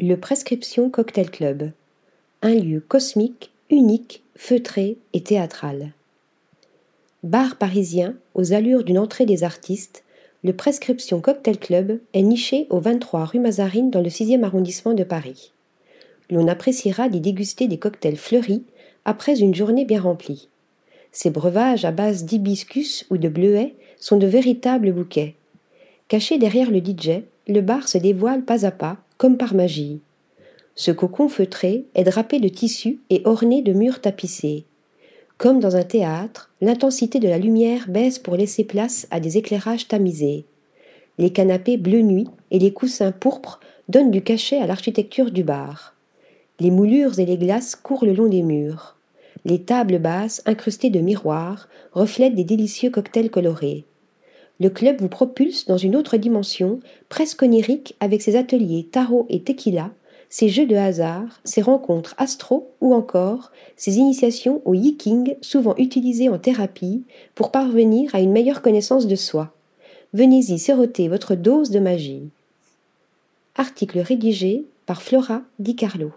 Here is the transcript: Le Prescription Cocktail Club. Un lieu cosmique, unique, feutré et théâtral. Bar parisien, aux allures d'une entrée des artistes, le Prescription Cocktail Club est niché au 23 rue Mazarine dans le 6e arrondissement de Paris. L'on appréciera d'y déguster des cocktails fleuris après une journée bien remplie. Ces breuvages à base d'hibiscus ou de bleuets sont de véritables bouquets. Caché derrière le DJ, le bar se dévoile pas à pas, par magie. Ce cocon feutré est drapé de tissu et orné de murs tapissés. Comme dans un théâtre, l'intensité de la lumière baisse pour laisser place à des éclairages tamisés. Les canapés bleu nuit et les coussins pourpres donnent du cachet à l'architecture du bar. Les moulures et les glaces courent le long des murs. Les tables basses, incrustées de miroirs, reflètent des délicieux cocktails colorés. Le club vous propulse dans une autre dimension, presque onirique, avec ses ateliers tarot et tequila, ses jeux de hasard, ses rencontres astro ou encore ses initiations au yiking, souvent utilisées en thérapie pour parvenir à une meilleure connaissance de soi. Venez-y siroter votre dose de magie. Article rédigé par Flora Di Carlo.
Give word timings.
Le 0.00 0.16
Prescription 0.16 0.90
Cocktail 0.90 1.30
Club. 1.30 1.70
Un 2.42 2.56
lieu 2.56 2.80
cosmique, 2.80 3.52
unique, 3.70 4.24
feutré 4.34 4.98
et 5.12 5.22
théâtral. 5.22 5.92
Bar 7.22 7.54
parisien, 7.58 8.16
aux 8.34 8.52
allures 8.52 8.82
d'une 8.82 8.98
entrée 8.98 9.24
des 9.24 9.44
artistes, 9.44 10.02
le 10.42 10.52
Prescription 10.52 11.20
Cocktail 11.20 11.60
Club 11.60 12.00
est 12.12 12.22
niché 12.22 12.66
au 12.70 12.80
23 12.80 13.24
rue 13.24 13.38
Mazarine 13.38 13.92
dans 13.92 14.00
le 14.00 14.08
6e 14.08 14.42
arrondissement 14.42 14.94
de 14.94 15.04
Paris. 15.04 15.52
L'on 16.28 16.48
appréciera 16.48 17.08
d'y 17.08 17.20
déguster 17.20 17.68
des 17.68 17.78
cocktails 17.78 18.16
fleuris 18.16 18.64
après 19.04 19.38
une 19.38 19.54
journée 19.54 19.84
bien 19.84 20.00
remplie. 20.00 20.48
Ces 21.12 21.30
breuvages 21.30 21.84
à 21.84 21.92
base 21.92 22.24
d'hibiscus 22.24 23.06
ou 23.10 23.16
de 23.16 23.28
bleuets 23.28 23.76
sont 24.00 24.16
de 24.16 24.26
véritables 24.26 24.92
bouquets. 24.92 25.36
Caché 26.08 26.36
derrière 26.36 26.72
le 26.72 26.80
DJ, 26.80 27.22
le 27.46 27.60
bar 27.60 27.86
se 27.86 27.98
dévoile 27.98 28.42
pas 28.42 28.66
à 28.66 28.72
pas, 28.72 28.98
par 29.32 29.54
magie. 29.54 30.00
Ce 30.74 30.90
cocon 30.90 31.28
feutré 31.28 31.86
est 31.94 32.04
drapé 32.04 32.40
de 32.40 32.48
tissu 32.48 33.00
et 33.10 33.22
orné 33.24 33.62
de 33.62 33.72
murs 33.72 34.00
tapissés. 34.00 34.64
Comme 35.38 35.60
dans 35.60 35.76
un 35.76 35.82
théâtre, 35.82 36.52
l'intensité 36.60 37.18
de 37.18 37.28
la 37.28 37.38
lumière 37.38 37.86
baisse 37.88 38.18
pour 38.18 38.36
laisser 38.36 38.64
place 38.64 39.06
à 39.10 39.20
des 39.20 39.38
éclairages 39.38 39.88
tamisés. 39.88 40.44
Les 41.18 41.30
canapés 41.30 41.76
bleu 41.76 42.02
nuit 42.02 42.28
et 42.50 42.58
les 42.58 42.72
coussins 42.72 43.12
pourpres 43.12 43.60
donnent 43.88 44.10
du 44.10 44.22
cachet 44.22 44.58
à 44.58 44.66
l'architecture 44.66 45.30
du 45.30 45.42
bar. 45.42 45.94
Les 46.60 46.70
moulures 46.70 47.18
et 47.18 47.26
les 47.26 47.38
glaces 47.38 47.76
courent 47.76 48.04
le 48.04 48.12
long 48.12 48.28
des 48.28 48.42
murs. 48.42 48.96
Les 49.44 49.60
tables 49.60 49.98
basses, 49.98 50.42
incrustées 50.46 50.90
de 50.90 51.00
miroirs, 51.00 51.68
reflètent 51.92 52.34
des 52.34 52.44
délicieux 52.44 52.90
cocktails 52.90 53.30
colorés. 53.30 53.84
Le 54.60 54.70
club 54.70 55.00
vous 55.00 55.08
propulse 55.08 55.66
dans 55.66 55.76
une 55.76 55.96
autre 55.96 56.16
dimension, 56.16 56.80
presque 57.08 57.42
onirique, 57.42 57.96
avec 58.00 58.22
ses 58.22 58.36
ateliers 58.36 58.88
tarot 58.90 59.26
et 59.28 59.42
tequila, 59.42 59.90
ses 60.28 60.48
jeux 60.48 60.66
de 60.66 60.76
hasard, 60.76 61.40
ses 61.44 61.62
rencontres 61.62 62.14
astro 62.18 62.72
ou 62.80 62.94
encore 62.94 63.52
ses 63.76 63.98
initiations 63.98 64.62
au 64.64 64.74
yiking, 64.74 65.36
souvent 65.40 65.74
utilisées 65.76 66.28
en 66.28 66.38
thérapie 66.38 67.04
pour 67.34 67.50
parvenir 67.50 68.14
à 68.14 68.20
une 68.20 68.32
meilleure 68.32 68.62
connaissance 68.62 69.06
de 69.06 69.16
soi. 69.16 69.52
Venez-y 70.12 70.58
siroter 70.58 71.08
votre 71.08 71.34
dose 71.34 71.70
de 71.70 71.80
magie. 71.80 72.30
Article 73.56 74.00
rédigé 74.00 74.64
par 74.86 75.02
Flora 75.02 75.42
Di 75.58 75.76
Carlo. 75.76 76.10